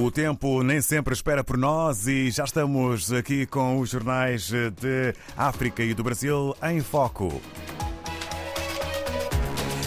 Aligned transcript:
O 0.00 0.12
tempo 0.12 0.62
nem 0.62 0.80
sempre 0.80 1.12
espera 1.12 1.42
por 1.42 1.58
nós 1.58 2.06
e 2.06 2.30
já 2.30 2.44
estamos 2.44 3.12
aqui 3.12 3.46
com 3.46 3.80
os 3.80 3.90
jornais 3.90 4.48
de 4.48 5.12
África 5.36 5.82
e 5.82 5.92
do 5.92 6.04
Brasil 6.04 6.54
em 6.62 6.80
foco. 6.80 7.42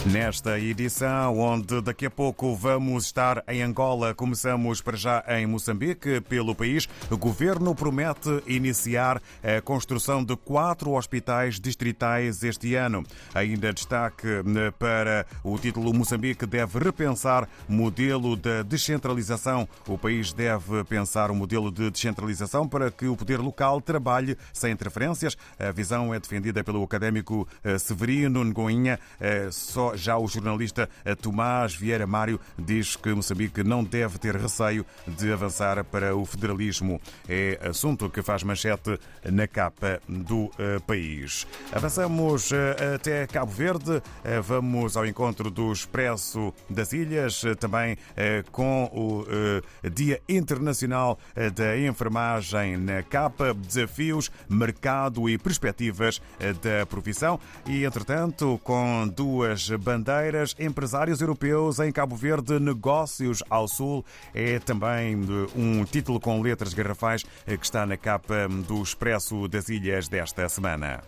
Nesta 0.04 0.58
edição, 0.58 1.38
onde 1.38 1.80
daqui 1.80 2.06
a 2.06 2.10
pouco 2.10 2.56
vamos 2.56 3.04
estar 3.04 3.44
em 3.46 3.62
Angola, 3.62 4.12
começamos 4.12 4.80
para 4.80 4.96
já 4.96 5.24
em 5.28 5.46
Moçambique. 5.46 6.20
Pelo 6.22 6.56
país, 6.56 6.88
o 7.08 7.16
governo 7.16 7.72
promete 7.72 8.42
iniciar 8.48 9.22
a 9.44 9.60
construção 9.60 10.24
de 10.24 10.34
quatro 10.34 10.90
hospitais 10.90 11.60
distritais 11.60 12.42
este 12.42 12.74
ano. 12.74 13.04
Ainda 13.32 13.72
destaque 13.72 14.26
eh, 14.26 14.72
para 14.76 15.24
o 15.44 15.56
título: 15.56 15.94
Moçambique 15.94 16.46
deve 16.46 16.80
repensar 16.80 17.48
modelo 17.68 18.36
de 18.36 18.64
descentralização. 18.64 19.68
O 19.86 19.96
país 19.96 20.32
deve 20.32 20.82
pensar 20.82 21.30
um 21.30 21.36
modelo 21.36 21.70
de 21.70 21.88
descentralização 21.92 22.66
para 22.66 22.90
que 22.90 23.06
o 23.06 23.16
poder 23.16 23.38
local 23.38 23.80
trabalhe 23.80 24.36
sem 24.52 24.72
interferências. 24.72 25.36
A 25.60 25.70
visão 25.70 26.12
é 26.12 26.18
defendida 26.18 26.64
pelo 26.64 26.82
académico 26.82 27.46
eh, 27.62 27.78
Severino 27.78 28.44
Ngoinha. 28.44 28.98
Eh, 29.20 29.48
só 29.52 29.91
já 29.94 30.16
o 30.18 30.26
jornalista 30.26 30.88
Tomás 31.20 31.74
Vieira 31.74 32.06
Mário 32.06 32.40
diz 32.58 32.96
que 32.96 33.14
Moçambique 33.14 33.62
não 33.62 33.84
deve 33.84 34.18
ter 34.18 34.36
receio 34.36 34.84
de 35.06 35.32
avançar 35.32 35.82
para 35.84 36.14
o 36.16 36.24
federalismo. 36.24 37.00
É 37.28 37.58
assunto 37.62 38.08
que 38.10 38.22
faz 38.22 38.42
manchete 38.42 38.98
na 39.30 39.46
capa 39.46 40.00
do 40.08 40.50
eh, 40.58 40.78
país. 40.86 41.46
Avançamos 41.72 42.50
eh, 42.52 42.94
até 42.94 43.26
Cabo 43.26 43.50
Verde, 43.50 44.02
eh, 44.24 44.40
vamos 44.40 44.96
ao 44.96 45.06
encontro 45.06 45.50
do 45.50 45.72
Expresso 45.72 46.52
das 46.68 46.92
Ilhas, 46.92 47.42
também 47.58 47.96
com 48.50 48.84
o 48.92 49.24
Dia 49.90 50.20
Internacional 50.28 51.18
da 51.54 51.78
Enfermagem 51.78 52.76
na 52.76 53.02
capa, 53.02 53.54
desafios, 53.54 54.30
mercado 54.48 55.28
e 55.28 55.38
perspectivas 55.38 56.20
da 56.62 56.86
profissão. 56.86 57.38
E, 57.66 57.84
entretanto, 57.84 58.60
com 58.62 59.08
duas 59.08 59.68
bandeiras, 59.82 60.54
empresários 60.58 61.20
europeus 61.20 61.78
em 61.78 61.90
Cabo 61.92 62.16
Verde, 62.16 62.58
negócios 62.58 63.42
ao 63.50 63.68
sul. 63.68 64.04
É 64.34 64.58
também 64.58 65.16
um 65.54 65.84
título 65.84 66.20
com 66.20 66.40
letras 66.40 66.72
garrafais 66.72 67.22
que 67.22 67.64
está 67.64 67.84
na 67.84 67.96
capa 67.96 68.48
do 68.66 68.82
Expresso 68.82 69.48
das 69.48 69.68
Ilhas 69.68 70.08
desta 70.08 70.48
semana. 70.48 71.02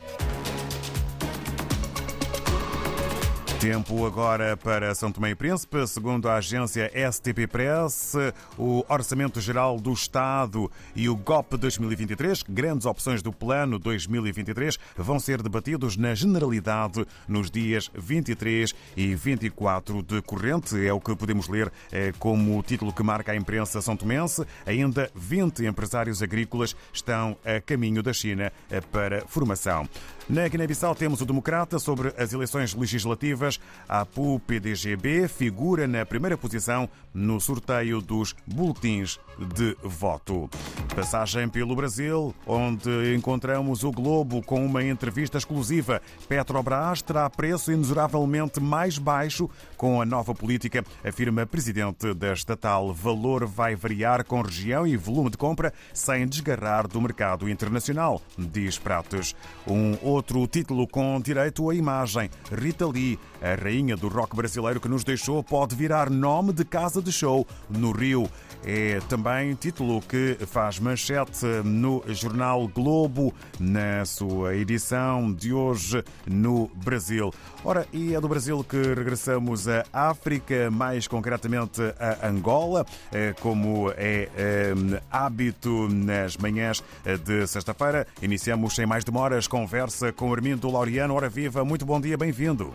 Tempo 3.65 4.05
agora 4.05 4.59
para 4.59 4.95
São 4.95 5.11
Tomé 5.11 5.31
e 5.31 5.34
Príncipe. 5.34 5.87
Segundo 5.87 6.29
a 6.29 6.34
agência 6.34 6.93
STP 7.11 7.47
Press, 7.47 8.12
o 8.59 8.84
Orçamento 8.87 9.41
Geral 9.41 9.81
do 9.81 9.91
Estado 9.91 10.70
e 10.95 11.09
o 11.09 11.17
GOP 11.17 11.57
2023, 11.57 12.42
grandes 12.42 12.85
opções 12.85 13.23
do 13.23 13.33
Plano 13.33 13.79
2023, 13.79 14.79
vão 14.98 15.19
ser 15.19 15.41
debatidos 15.41 15.97
na 15.97 16.15
Generalidade 16.15 17.07
nos 17.27 17.51
dias 17.51 17.91
23 17.95 18.75
e 18.98 19.15
24 19.15 20.03
de 20.03 20.20
corrente. 20.20 20.87
É 20.87 20.92
o 20.92 21.01
que 21.01 21.17
podemos 21.17 21.48
ler 21.48 21.73
eh, 21.91 22.12
como 22.19 22.62
título 22.62 22.92
que 22.92 23.03
marca 23.03 23.33
a 23.33 23.37
imprensa 23.37 23.81
são 23.81 23.97
tomense. 23.97 24.45
Ainda 24.67 25.11
20 25.15 25.65
empresários 25.65 26.23
agrícolas 26.23 26.77
estão 26.92 27.35
a 27.42 27.62
caminho 27.62 28.03
da 28.03 28.12
China 28.12 28.53
para 28.92 29.23
formação. 29.27 29.89
Na 30.27 30.48
Guiné-Bissau 30.48 30.94
temos 30.94 31.20
o 31.20 31.27
Democrata 31.27 31.78
sobre 31.78 32.08
as 32.17 32.33
eleições 32.33 32.75
legislativas. 32.75 33.61
A 33.86 34.06
PU-PDGB 34.06 35.28
figura 35.28 35.86
na 35.86 36.06
primeira 36.06 36.39
posição 36.39 36.89
no 37.12 37.39
sorteio 37.39 38.00
dos 38.00 38.34
boletins 38.47 39.20
de 39.55 39.77
voto. 39.83 40.48
Passagem 40.97 41.48
pelo 41.48 41.77
Brasil, 41.77 42.34
onde 42.47 43.14
encontramos 43.14 43.85
o 43.85 43.92
Globo 43.92 44.42
com 44.42 44.64
uma 44.64 44.83
entrevista 44.83 45.36
exclusiva. 45.36 46.01
Petrobras 46.27 47.02
terá 47.02 47.29
preço 47.29 47.70
inexoravelmente 47.70 48.61
mais 48.61 48.96
baixo 48.96 49.51
com 49.77 50.01
a 50.01 50.06
nova 50.06 50.35
política, 50.35 50.85
afirma 51.05 51.45
presidente 51.45 52.14
da 52.14 52.33
estatal. 52.33 52.95
Valor 52.95 53.45
vai 53.45 53.77
variar 53.77 54.24
com 54.24 54.41
região 54.41 54.86
e 54.86 54.96
volume 54.96 55.30
de 55.30 55.36
compra 55.36 55.73
sem 55.92 56.27
desgarrar 56.27 56.89
do 56.89 57.01
mercado 57.01 57.48
internacional, 57.48 58.23
diz 58.39 58.79
Pratos. 58.79 59.36
Um 59.67 59.98
outro 60.14 60.47
título 60.47 60.86
com 60.86 61.20
direito 61.20 61.69
à 61.69 61.75
imagem. 61.75 62.30
Rita 62.52 62.86
Lee, 62.86 63.19
a 63.42 63.61
rainha 63.61 63.97
do 63.97 64.07
rock 64.07 64.36
brasileiro 64.36 64.80
que 64.80 64.89
nos 64.89 65.02
deixou, 65.02 65.42
pode 65.42 65.75
virar 65.75 66.08
nome 66.08 66.52
de 66.52 66.64
casa 66.64 67.02
de 67.02 67.11
show 67.11 67.45
no 67.69 67.91
Rio. 67.91 68.30
É 68.64 69.01
também 69.08 69.55
título 69.55 70.01
que 70.01 70.39
faz 70.47 70.79
manchete 70.79 71.45
no 71.64 72.03
jornal 72.08 72.67
Globo, 72.69 73.35
na 73.58 74.05
sua 74.07 74.55
edição 74.55 75.33
de 75.33 75.53
hoje 75.53 76.03
no 76.27 76.70
Brasil. 76.77 77.30
Ora, 77.64 77.86
e 77.92 78.14
é 78.14 78.20
do 78.20 78.29
Brasil 78.29 78.64
que 78.64 78.77
regressamos 78.95 79.67
à 79.69 79.85
África, 79.92 80.70
mais 80.70 81.07
concretamente 81.08 81.83
a 81.98 82.29
Angola, 82.29 82.86
eh, 83.13 83.35
como 83.41 83.91
é 83.97 84.29
eh, 84.35 84.74
hábito 85.11 85.89
nas 85.89 86.36
manhãs 86.36 86.83
de 87.24 87.47
sexta-feira. 87.47 88.07
Iniciamos 88.23 88.74
sem 88.74 88.86
mais 88.86 89.05
demoras 89.05 89.47
conversa 89.47 90.04
com 90.13 90.33
Armindo 90.33 90.70
Laureano. 90.70 91.15
Ora 91.15 91.29
viva, 91.29 91.65
muito 91.65 91.85
bom 91.85 92.01
dia, 92.01 92.17
bem-vindo. 92.17 92.75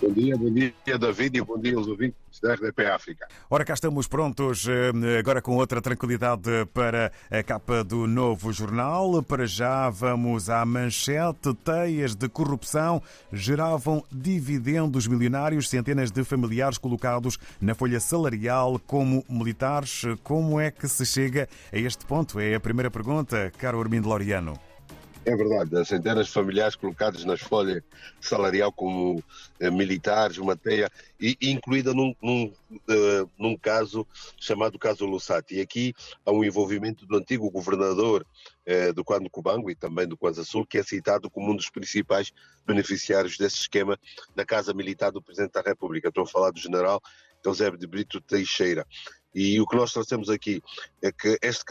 Bom 0.00 0.12
dia, 0.12 0.36
bom 0.36 0.50
dia, 0.52 0.74
David, 0.98 1.38
e 1.38 1.40
bom 1.40 1.58
dia 1.58 1.74
aos 1.74 1.86
ouvintes 1.86 2.38
da 2.42 2.54
RDP 2.54 2.86
África. 2.86 3.26
Ora, 3.48 3.64
cá 3.64 3.72
estamos 3.72 4.06
prontos, 4.06 4.66
eh, 4.68 5.18
agora 5.18 5.40
com 5.40 5.56
outra 5.56 5.80
tranquilidade 5.80 6.50
para 6.74 7.10
a 7.30 7.42
capa 7.42 7.82
do 7.82 8.06
novo 8.06 8.52
jornal. 8.52 9.22
Para 9.22 9.46
já 9.46 9.88
vamos 9.88 10.50
à 10.50 10.66
manchete. 10.66 11.54
Teias 11.64 12.14
de 12.14 12.28
corrupção 12.28 13.02
geravam 13.32 14.04
dividendos 14.12 15.06
milionários, 15.06 15.70
centenas 15.70 16.10
de 16.10 16.22
familiares 16.24 16.76
colocados 16.76 17.38
na 17.58 17.74
folha 17.74 17.98
salarial 17.98 18.78
como 18.86 19.24
militares. 19.30 20.02
Como 20.22 20.60
é 20.60 20.70
que 20.70 20.86
se 20.88 21.06
chega 21.06 21.48
a 21.72 21.78
este 21.78 22.04
ponto? 22.04 22.38
É 22.38 22.54
a 22.54 22.60
primeira 22.60 22.90
pergunta, 22.90 23.50
caro 23.56 23.80
Armindo 23.80 24.10
Laureano. 24.10 24.58
É 25.28 25.34
verdade, 25.34 25.76
as 25.76 25.88
centenas 25.88 26.28
de 26.28 26.32
familiares 26.32 26.76
colocadas 26.76 27.24
nas 27.24 27.40
folhas 27.40 27.82
salarial 28.20 28.70
como 28.70 29.20
eh, 29.58 29.68
militares, 29.72 30.38
uma 30.38 30.56
teia, 30.56 30.88
e, 31.20 31.36
incluída 31.42 31.92
num, 31.92 32.14
num, 32.22 32.44
uh, 32.72 33.30
num, 33.36 33.56
caso 33.56 34.06
chamado 34.38 34.78
caso 34.78 35.04
Lussati. 35.04 35.56
E 35.56 35.60
aqui 35.60 35.92
há 36.24 36.30
um 36.30 36.44
envolvimento 36.44 37.04
do 37.06 37.16
antigo 37.16 37.50
governador 37.50 38.24
uh, 38.68 38.92
do 38.94 39.02
Quando 39.02 39.28
Cubango 39.28 39.68
e 39.68 39.74
também 39.74 40.06
do 40.06 40.16
Kwanza 40.16 40.44
Sul, 40.44 40.64
que 40.64 40.78
é 40.78 40.84
citado 40.84 41.28
como 41.28 41.50
um 41.50 41.56
dos 41.56 41.70
principais 41.70 42.30
beneficiários 42.64 43.36
desse 43.36 43.56
esquema 43.56 43.98
na 44.36 44.44
Casa 44.44 44.72
Militar 44.72 45.10
do 45.10 45.20
Presidente 45.20 45.54
da 45.54 45.60
República. 45.60 46.06
Estou 46.06 46.22
a 46.22 46.28
falar 46.28 46.52
do 46.52 46.60
general 46.60 47.02
Eusébio 47.44 47.80
de 47.80 47.88
Brito 47.88 48.20
Teixeira. 48.20 48.86
E 49.34 49.60
o 49.60 49.66
que 49.66 49.74
nós 49.74 49.92
trouxemos 49.92 50.30
aqui 50.30 50.62
é 51.02 51.10
que 51.10 51.36
este 51.42 51.64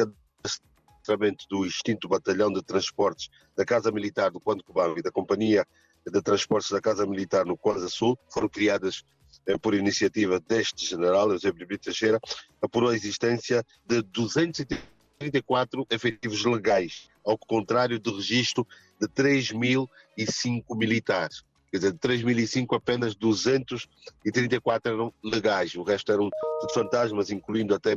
do 1.50 1.66
extinto 1.66 2.08
Batalhão 2.08 2.52
de 2.52 2.62
Transportes 2.64 3.30
da 3.56 3.64
Casa 3.64 3.92
Militar 3.92 4.32
do 4.32 4.40
Quando 4.40 4.64
Cubano 4.64 4.98
e 4.98 5.02
da 5.02 5.12
Companhia 5.12 5.66
de 6.06 6.22
Transportes 6.22 6.72
da 6.72 6.82
Casa 6.82 7.06
Militar 7.06 7.46
no 7.46 7.58
Kwanza 7.58 7.90
Sul 7.90 8.18
foram 8.30 8.48
criadas 8.48 9.04
eh, 9.48 9.58
por 9.58 9.74
iniciativa 9.74 10.40
deste 10.40 10.86
general, 10.86 11.32
Eusébio 11.32 11.68
Brito 11.68 11.86
Teixeira, 11.86 12.20
apurou 12.62 12.90
a 12.90 12.96
existência 12.96 13.64
de 13.86 14.02
234 14.02 15.86
efetivos 15.90 16.44
legais, 16.46 17.10
ao 17.24 17.38
contrário 17.38 18.00
do 18.00 18.16
registro 18.16 18.68
de 19.00 19.08
3.005 19.08 20.78
militares. 20.78 21.44
Quer 21.72 21.78
dizer, 21.78 21.92
de 21.94 22.00
3.005 22.00 22.76
apenas 22.76 23.16
234 23.16 24.94
eram 24.94 25.14
legais, 25.24 25.75
o 25.75 25.84
resto 25.84 26.12
eram 26.12 26.30
fantasmas, 26.74 27.31
incluindo 27.31 27.75
até 27.75 27.96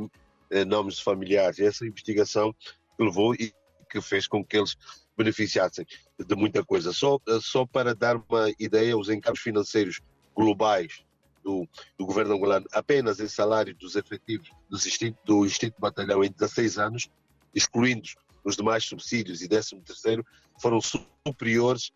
eh, 0.51 0.65
nomes 0.65 0.99
familiares. 0.99 1.61
Essa 1.61 1.87
investigação 1.87 2.55
levou 2.99 3.35
e 3.35 3.53
que 3.91 4.01
fez 4.01 4.27
com 4.27 4.45
que 4.45 4.57
eles 4.57 4.77
beneficiassem 5.17 5.87
de 6.19 6.37
muita 6.37 6.65
coisa. 6.65 6.93
Só, 6.93 7.19
só 7.41 7.67
para 7.67 7.95
dar 7.95 8.17
uma 8.17 8.53
ideia, 8.59 8.97
os 8.97 9.09
encargos 9.09 9.41
financeiros 9.41 10.01
globais 10.37 11.05
do, 11.43 11.67
do 11.99 12.07
governo 12.07 12.35
angolano, 12.35 12.67
apenas 12.73 13.19
em 13.19 13.29
salário 13.29 13.75
dos 13.75 13.97
efetivos 13.97 14.51
do 14.69 14.77
Instinto, 14.77 15.19
do 15.25 15.47
Instinto 15.47 15.81
Batalhão 15.81 16.23
em 16.23 16.31
16 16.31 16.79
anos, 16.79 17.11
excluindo 17.55 18.09
os 18.45 18.57
demais 18.57 18.85
subsídios 18.85 19.43
e 19.43 19.49
13 19.49 19.81
terceiro, 19.81 20.25
foram 20.61 20.79
superiores 20.81 21.91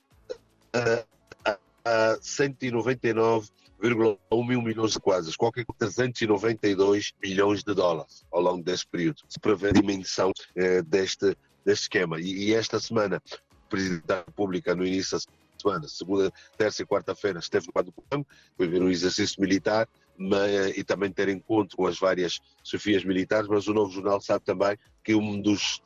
a, 0.72 1.50
a, 1.50 1.58
a 1.84 2.19
199,1 3.82 4.46
mil 4.46 4.62
milhões 4.62 4.93
de 4.93 5.00
quadros, 5.00 5.37
qualquer 5.37 5.64
392 5.79 7.12
milhões 7.23 7.64
de 7.64 7.75
dólares 7.75 8.25
ao 8.31 8.40
longo 8.40 8.62
desse 8.62 8.87
período. 8.87 9.23
Se 9.29 9.40
prevê 9.40 9.69
a 9.69 9.73
dimensão 9.73 10.32
eh, 10.55 10.82
deste, 10.82 11.37
deste 11.64 11.82
esquema. 11.82 12.20
E, 12.20 12.49
e, 12.49 12.55
esta 12.55 12.79
semana, 12.79 13.20
o 13.67 13.69
Presidente 13.69 14.06
da 14.06 14.19
República, 14.19 14.75
no 14.75 14.87
início 14.87 15.19
da 15.19 15.25
semana, 15.61 15.88
segunda, 15.88 16.32
terça 16.56 16.82
e 16.82 16.87
quarta-feira, 16.87 17.40
esteve 17.40 17.67
no 17.67 17.73
quadro 17.73 17.93
do 17.93 18.02
plano, 18.02 18.26
foi 18.56 18.69
ver 18.69 18.82
um 18.82 18.90
exercício 18.90 19.40
militar 19.40 19.88
e 20.76 20.84
também 20.84 21.11
ter 21.11 21.29
encontro 21.29 21.76
com 21.76 21.87
as 21.87 21.99
várias 21.99 22.38
chefias 22.62 23.05
militares, 23.05 23.49
mas 23.49 23.67
o 23.67 23.75
novo 23.75 23.90
jornal 23.90 24.20
sabe 24.20 24.44
também 24.44 24.76
que 25.02 25.14
um 25.14 25.40
dos 25.40 25.82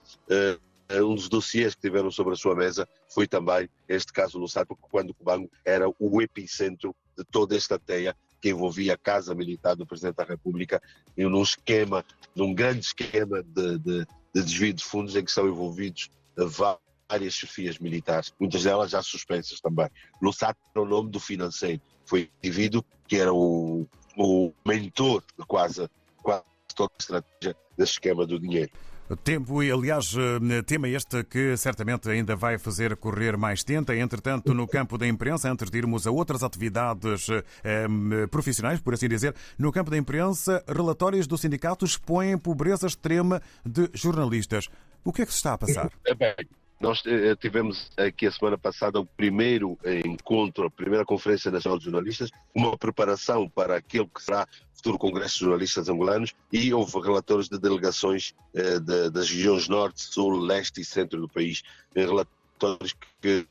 um 0.90 1.14
dos 1.14 1.28
dossiês 1.28 1.74
que 1.74 1.80
tiveram 1.80 2.10
sobre 2.10 2.34
a 2.34 2.36
sua 2.36 2.54
mesa 2.54 2.88
foi 3.08 3.26
também 3.26 3.68
este 3.88 4.12
caso 4.12 4.38
no 4.38 4.48
Sato, 4.48 4.76
quando 4.76 5.14
Cubango 5.14 5.50
era 5.64 5.86
o 5.98 6.22
epicentro 6.22 6.94
de 7.16 7.24
toda 7.24 7.56
esta 7.56 7.78
teia 7.78 8.16
que 8.40 8.50
envolvia 8.50 8.94
a 8.94 8.98
Casa 8.98 9.34
Militar 9.34 9.74
do 9.74 9.86
Presidente 9.86 10.16
da 10.16 10.24
República 10.24 10.80
e 11.16 11.24
num 11.24 11.42
esquema, 11.42 12.04
num 12.34 12.54
grande 12.54 12.86
esquema 12.86 13.42
de, 13.42 13.78
de, 13.78 14.06
de 14.34 14.42
desvio 14.42 14.72
de 14.72 14.84
fundos 14.84 15.16
em 15.16 15.24
que 15.24 15.32
são 15.32 15.48
envolvidos 15.48 16.10
várias 16.36 17.34
chefias 17.34 17.78
militares, 17.78 18.32
muitas 18.38 18.64
delas 18.64 18.90
já 18.90 19.02
suspensas 19.02 19.60
também. 19.60 19.88
Lussato 20.20 20.60
era 20.74 20.84
o 20.84 20.88
nome 20.88 21.10
do 21.10 21.18
financeiro, 21.18 21.80
foi 22.04 22.24
o 22.24 22.28
indivíduo 22.38 22.84
que 23.08 23.16
era 23.16 23.32
o, 23.32 23.86
o 24.16 24.52
mentor 24.64 25.22
de 25.38 25.44
quase 25.46 25.88
toda 26.76 26.92
a 26.92 27.00
estratégia 27.00 27.56
desse 27.76 27.92
esquema 27.92 28.26
do 28.26 28.38
dinheiro. 28.38 28.70
Tempo 29.22 29.62
e, 29.62 29.70
aliás, 29.70 30.14
eh, 30.16 30.62
tema 30.62 30.88
este 30.88 31.22
que 31.22 31.56
certamente 31.56 32.10
ainda 32.10 32.34
vai 32.34 32.58
fazer 32.58 32.96
correr 32.96 33.36
mais 33.36 33.62
tinta. 33.62 33.94
Entretanto, 33.94 34.52
no 34.52 34.66
campo 34.66 34.98
da 34.98 35.06
imprensa, 35.06 35.48
antes 35.48 35.70
de 35.70 35.78
irmos 35.78 36.08
a 36.08 36.10
outras 36.10 36.42
atividades 36.42 37.28
eh, 37.62 37.86
profissionais, 38.28 38.80
por 38.80 38.94
assim 38.94 39.08
dizer, 39.08 39.32
no 39.56 39.70
campo 39.70 39.92
da 39.92 39.96
imprensa, 39.96 40.62
relatórios 40.66 41.28
do 41.28 41.38
sindicato 41.38 41.84
expõem 41.84 42.36
pobreza 42.36 42.88
extrema 42.88 43.40
de 43.64 43.88
jornalistas. 43.94 44.68
O 45.04 45.12
que 45.12 45.22
é 45.22 45.26
que 45.26 45.30
se 45.30 45.38
está 45.38 45.52
a 45.52 45.58
passar? 45.58 45.92
É 46.04 46.12
bem, 46.12 46.34
nós 46.78 47.02
eh, 47.06 47.34
tivemos 47.36 47.90
aqui 47.96 48.26
a 48.26 48.32
semana 48.32 48.58
passada 48.58 49.00
o 49.00 49.06
primeiro 49.06 49.78
encontro, 50.04 50.66
a 50.66 50.70
primeira 50.70 51.04
Conferência 51.04 51.50
Nacional 51.50 51.78
de 51.78 51.84
Jornalistas, 51.84 52.30
uma 52.54 52.76
preparação 52.76 53.48
para 53.48 53.76
aquilo 53.76 54.08
que 54.08 54.22
será 54.22 54.46
o 54.72 54.76
futuro 54.76 54.98
Congresso 54.98 55.38
de 55.38 55.44
Jornalistas 55.44 55.88
Angolanos 55.88 56.34
e 56.52 56.72
houve 56.74 57.00
relatórios 57.00 57.48
de 57.48 57.58
delegações 57.58 58.34
eh, 58.54 58.78
de, 58.78 59.10
das 59.10 59.30
regiões 59.30 59.68
Norte, 59.68 60.02
Sul, 60.02 60.38
Leste 60.38 60.82
e 60.82 60.84
Centro 60.84 61.20
do 61.20 61.28
país, 61.28 61.62
relatórios 61.94 62.94
que 63.22 63.46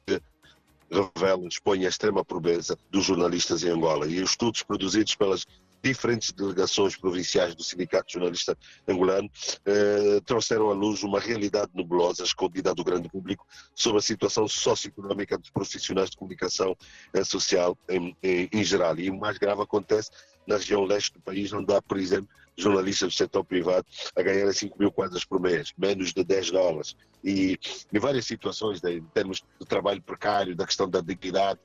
revelam, 0.92 1.48
expõem 1.48 1.86
a 1.86 1.90
extrema 1.90 2.24
pobreza 2.24 2.78
dos 2.92 3.06
jornalistas 3.06 3.64
em 3.64 3.70
Angola. 3.70 4.08
E 4.08 4.22
os 4.22 4.32
estudos 4.32 4.64
produzidos 4.64 5.16
pelas 5.16 5.46
diferentes 5.86 6.32
delegações 6.32 6.96
provinciais 6.96 7.54
do 7.54 7.64
Sindicato 7.64 8.12
Jornalista 8.12 8.58
Angolano 8.88 9.30
eh, 9.66 10.20
trouxeram 10.26 10.72
à 10.72 10.74
luz 10.74 11.04
uma 11.04 11.20
realidade 11.20 11.72
nebulosa, 11.76 12.24
escondida 12.24 12.74
do 12.74 12.84
grande 12.84 13.08
público, 13.08 13.46
sobre 13.76 14.00
a 14.00 14.02
situação 14.02 14.48
socioeconómica 14.48 15.38
dos 15.38 15.52
profissionais 15.52 16.10
de 16.10 16.18
comunicação 16.18 16.76
eh, 17.14 17.24
social 17.24 17.78
em, 17.88 18.18
em, 18.24 18.50
em 18.52 18.64
geral. 18.64 18.98
E 18.98 19.12
o 19.12 19.20
mais 19.20 19.38
grave 19.38 19.62
acontece 19.62 20.10
na 20.48 20.58
região 20.58 20.84
leste 20.86 21.14
do 21.14 21.22
país, 21.22 21.54
onde 21.54 21.72
há, 21.72 21.80
por 21.80 22.00
exemplo, 22.00 22.30
jornalistas 22.58 23.14
do 23.14 23.16
setor 23.16 23.44
privado 23.44 23.86
a 24.16 24.24
ganhar 24.24 24.52
5 24.52 24.80
mil 24.80 24.92
quadras 24.92 25.24
por 25.24 25.40
mês, 25.40 25.72
menos 25.78 26.14
de 26.14 26.24
10 26.24 26.50
dólares. 26.50 26.96
E 27.24 27.60
em 27.94 28.00
várias 28.00 28.26
situações, 28.26 28.84
em 28.84 29.04
termos 29.14 29.44
de 29.60 29.68
trabalho 29.68 30.02
precário, 30.02 30.56
da 30.56 30.66
questão 30.66 30.90
da 30.90 31.02
dignidade 31.02 31.60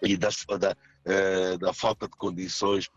e 0.00 0.16
da, 0.16 0.28
da, 0.58 0.72
uh, 0.72 1.58
da 1.58 1.72
falta 1.72 2.06
de 2.06 2.16
condições 2.16 2.88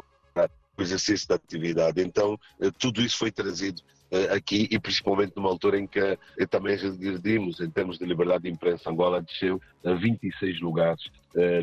o 0.77 0.81
exercício 0.81 1.27
da 1.27 1.35
atividade. 1.35 2.01
Então, 2.01 2.37
eh, 2.59 2.71
tudo 2.77 3.01
isso 3.01 3.17
foi 3.17 3.31
trazido 3.31 3.81
eh, 4.09 4.33
aqui 4.33 4.67
e 4.71 4.79
principalmente 4.79 5.33
numa 5.35 5.49
altura 5.49 5.77
em 5.77 5.87
que 5.87 5.99
eh, 5.99 6.17
também 6.49 6.75
regredimos 6.75 7.59
em 7.59 7.69
termos 7.69 7.97
de 7.97 8.05
liberdade 8.05 8.43
de 8.43 8.49
imprensa. 8.49 8.89
Angola 8.89 9.21
desceu 9.21 9.61
a 9.85 9.93
26 9.93 10.61
lugares 10.61 11.03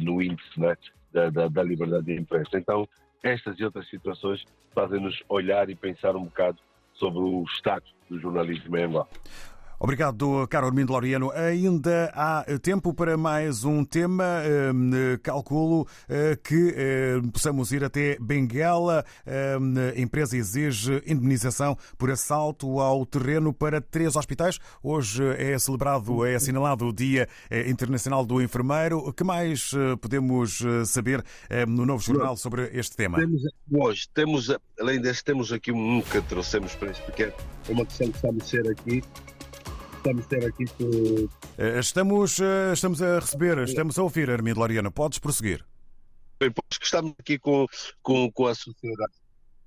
no 0.00 0.22
índice 0.22 0.58
né, 0.58 0.74
da, 1.12 1.28
da, 1.28 1.48
da 1.48 1.62
liberdade 1.62 2.06
de 2.06 2.14
imprensa. 2.14 2.56
Então, 2.58 2.88
estas 3.22 3.58
e 3.58 3.64
outras 3.64 3.88
situações 3.88 4.44
fazem-nos 4.74 5.22
olhar 5.28 5.68
e 5.68 5.74
pensar 5.74 6.16
um 6.16 6.24
bocado 6.24 6.58
sobre 6.94 7.18
o 7.18 7.44
status 7.44 7.92
do 8.08 8.18
jornalismo 8.18 8.76
em 8.76 8.84
Angola. 8.84 9.08
Obrigado, 9.80 10.44
Caro 10.48 10.66
Armindo 10.66 10.92
Laureano. 10.92 11.30
Ainda 11.30 12.10
há 12.12 12.44
tempo 12.60 12.92
para 12.92 13.16
mais 13.16 13.62
um 13.62 13.84
tema. 13.84 14.42
Hum, 14.74 14.90
calculo 15.22 15.86
eh, 16.08 16.36
que 16.42 16.74
eh, 16.76 17.20
possamos 17.32 17.70
ir 17.70 17.84
até 17.84 18.18
Benguela. 18.20 19.04
Hum, 19.24 19.74
a 19.96 20.00
empresa 20.00 20.36
exige 20.36 21.00
indemnização 21.06 21.76
por 21.96 22.10
assalto 22.10 22.80
ao 22.80 23.06
terreno 23.06 23.52
para 23.52 23.80
três 23.80 24.16
hospitais. 24.16 24.58
Hoje 24.82 25.22
é 25.36 25.56
celebrado, 25.60 26.26
é 26.26 26.34
assinalado 26.34 26.88
o 26.88 26.92
Dia 26.92 27.28
eh, 27.48 27.70
Internacional 27.70 28.26
do 28.26 28.42
Enfermeiro. 28.42 28.98
O 28.98 29.12
que 29.12 29.22
mais 29.22 29.70
podemos 30.00 30.60
saber 30.86 31.24
no 31.68 31.86
novo 31.86 32.02
jornal 32.02 32.36
sobre 32.36 32.68
este 32.72 32.96
tema? 32.96 33.18
Temos, 33.18 33.42
hoje, 33.72 34.08
temos, 34.12 34.56
além 34.80 35.00
deste, 35.00 35.24
temos 35.24 35.52
aqui 35.52 35.70
um 35.70 36.02
que 36.02 36.20
trouxemos 36.22 36.74
para 36.74 36.90
este 36.90 37.04
pequeno, 37.04 37.32
uma 37.68 37.86
questão 37.86 38.10
que 38.10 38.16
está 38.16 38.28
a 38.28 38.44
ser 38.44 38.68
aqui 38.70 39.02
estamos 39.98 40.24
a 40.24 40.28
ter 40.28 40.46
aqui. 40.46 40.64
Eh, 41.58 41.78
estamos, 41.78 42.40
eh, 42.40 42.72
estamos 42.72 43.02
a 43.02 43.18
receber, 43.18 43.58
estamos 43.58 43.98
a 43.98 44.02
ouvir, 44.02 44.30
Armindo 44.30 44.60
Loriano. 44.60 44.90
Podes 44.90 45.18
prosseguir. 45.18 45.64
Bem, 46.40 46.50
pois 46.50 46.78
que 46.78 46.84
estamos 46.84 47.14
aqui 47.18 47.38
com, 47.38 47.66
com, 48.02 48.30
com 48.32 48.46
a 48.46 48.54
sociedade. 48.54 49.12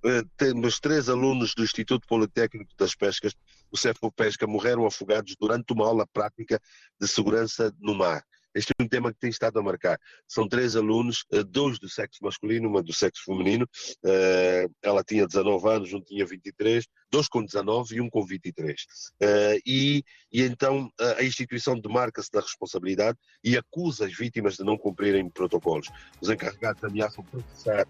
Eh, 0.04 0.24
temos 0.38 0.80
três 0.80 1.10
alunos 1.10 1.54
do 1.54 1.64
Instituto 1.64 2.08
Politécnico 2.08 2.72
das 2.78 2.96
Pescas, 2.96 3.36
o 3.72 3.78
CEFO 3.78 4.12
Pesca, 4.12 4.48
morreram 4.48 4.86
afogados 4.86 5.36
durante 5.40 5.74
uma 5.74 5.86
aula 5.86 6.08
prática 6.08 6.60
de 7.00 7.08
segurança 7.08 7.74
no 7.80 7.94
mar. 7.94 8.24
Este 8.54 8.74
é 8.78 8.84
um 8.84 8.88
tema 8.88 9.14
que 9.14 9.20
tem 9.20 9.30
estado 9.30 9.60
a 9.60 9.64
marcar. 9.64 10.00
São 10.28 10.48
três 10.48 10.76
alunos, 10.76 11.26
eh, 11.32 11.44
dois 11.44 11.80
do 11.80 11.90
sexo 11.90 12.20
masculino, 12.22 12.68
uma 12.68 12.84
do 12.84 12.94
sexo 12.94 13.24
feminino. 13.26 13.68
Eh, 14.06 14.68
ela 14.82 15.04
tinha 15.04 15.26
19 15.26 15.70
anos, 15.70 15.94
um 15.94 16.02
tinha 16.02 16.26
23, 16.26 16.86
dois 17.10 17.28
com 17.28 17.44
19 17.44 17.96
e 17.96 18.02
um 18.02 18.10
com 18.10 18.26
23. 18.26 18.86
Eh, 19.22 19.60
e, 19.66 20.04
e 20.32 20.42
então 20.44 20.90
a 21.18 21.24
instituição 21.24 21.80
demarca-se 21.80 22.32
da 22.32 22.42
responsabilidade 22.42 23.18
e 23.44 23.58
acusa 23.58 24.06
as 24.06 24.14
vítimas 24.16 24.58
de 24.58 24.64
não 24.64 24.78
cumprirem 24.78 25.30
protocolos. 25.30 25.88
Os 26.20 26.30
encarregados 26.30 26.84
ameaçam 26.84 27.24
processar 27.24 27.88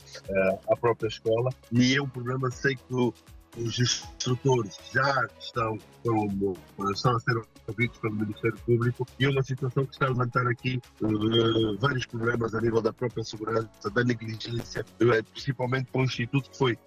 a 0.69 0.75
própria 0.75 1.07
escola 1.07 1.49
e 1.71 1.95
é 1.95 2.01
um 2.01 2.09
problema, 2.09 2.51
sei 2.51 2.75
que 2.75 3.13
os 3.57 3.79
instrutores 3.79 4.77
já 4.93 5.27
estão, 5.39 5.77
como, 6.03 6.57
estão 6.93 7.15
a 7.15 7.19
ser 7.19 7.41
ouvidos 7.67 7.97
pelo 7.97 8.15
Ministério 8.15 8.57
Público 8.65 9.05
e 9.19 9.27
uma 9.27 9.43
situação 9.43 9.85
que 9.85 9.93
está 9.93 10.05
a 10.05 10.09
levantar 10.09 10.47
aqui 10.47 10.81
uh, 11.01 11.77
vários 11.79 12.05
problemas 12.05 12.55
a 12.55 12.61
nível 12.61 12.81
da 12.81 12.93
própria 12.93 13.23
segurança, 13.23 13.89
da 13.93 14.03
negligência, 14.03 14.85
uh, 15.01 15.23
principalmente 15.31 15.91
para 15.91 16.01
um 16.01 16.05
instituto 16.05 16.49
que 16.49 16.57
foi 16.57 16.73
uh, 16.73 16.77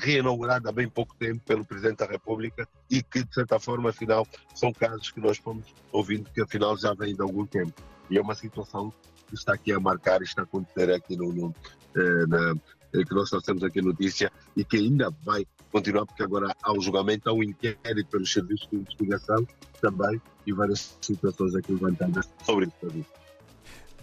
reinaugurado 0.00 0.68
há 0.68 0.72
bem 0.72 0.88
pouco 0.88 1.14
tempo 1.16 1.40
pelo 1.44 1.64
Presidente 1.64 1.98
da 1.98 2.06
República 2.06 2.66
e 2.90 3.02
que, 3.02 3.22
de 3.24 3.34
certa 3.34 3.60
forma, 3.60 3.90
afinal, 3.90 4.26
são 4.54 4.72
casos 4.72 5.10
que 5.10 5.20
nós 5.20 5.38
fomos 5.38 5.66
ouvindo 5.92 6.30
que, 6.30 6.40
afinal, 6.40 6.76
já 6.76 6.94
vem 6.94 7.14
de 7.14 7.22
algum 7.22 7.46
tempo. 7.46 7.74
E 8.10 8.16
é 8.16 8.20
uma 8.20 8.34
situação 8.34 8.92
que 9.26 9.34
está 9.34 9.52
aqui 9.52 9.72
a 9.72 9.80
marcar 9.80 10.22
e 10.22 10.24
está 10.24 10.40
a 10.42 10.44
acontecer 10.44 10.90
aqui 10.90 11.16
no, 11.16 11.30
no 11.32 11.54
na, 11.94 12.54
que 12.92 13.14
nós 13.14 13.28
trouxemos 13.28 13.62
aqui 13.62 13.82
notícia 13.82 14.32
e 14.56 14.64
que 14.64 14.78
ainda 14.78 15.10
vai 15.22 15.46
continuar, 15.70 16.06
porque 16.06 16.22
agora 16.22 16.54
há 16.62 16.72
um 16.72 16.80
julgamento, 16.80 17.28
há 17.28 17.32
um 17.32 17.42
inquérito 17.42 18.06
pelos 18.10 18.32
serviços 18.32 18.68
de 18.70 18.76
investigação 18.76 19.46
também 19.80 20.20
e 20.46 20.52
várias 20.52 20.96
situações 21.00 21.54
aqui 21.54 21.72
levantadas 21.72 22.28
sobre 22.44 22.66
isso. 22.66 23.27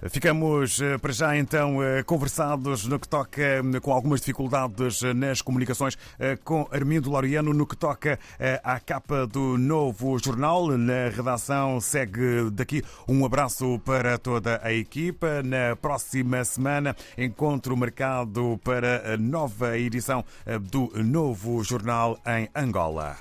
Ficamos 0.10 0.80
eh, 0.82 0.98
para 1.00 1.12
já 1.12 1.36
então 1.36 1.82
eh, 1.82 2.04
conversados 2.04 2.86
no 2.86 3.00
que 3.00 3.08
toca 3.08 3.42
eh, 3.42 3.62
com 3.82 3.92
algumas 3.92 4.20
dificuldades 4.20 5.02
nas 5.16 5.42
comunicações 5.42 5.98
com 6.44 6.68
Armindo 6.72 7.10
Laureano 7.10 7.54
no 7.54 7.66
que 7.66 7.76
toca 7.76 8.20
à 8.64 8.80
capa 8.80 9.26
do 9.26 9.58
novo 9.58 10.18
jornal. 10.20 10.68
Na 10.78 11.10
redação 11.10 11.80
segue 11.82 12.50
daqui 12.52 12.84
um 13.08 13.26
abraço 13.26 13.80
para 13.80 14.18
toda 14.18 14.60
a 14.64 14.72
equipa. 14.72 15.42
Na 15.44 15.76
próxima 15.76 16.44
semana 16.44 16.96
encontro 17.18 17.76
marcado 17.76 18.60
para 18.64 19.14
a 19.14 19.18
nova 19.18 19.78
edição 19.78 20.24
do 20.72 20.92
novo 21.04 21.64
jornal 21.64 22.20
em 22.26 22.50
Angola. 22.56 23.18